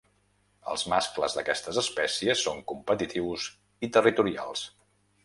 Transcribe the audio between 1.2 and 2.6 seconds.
d'aquestes espècies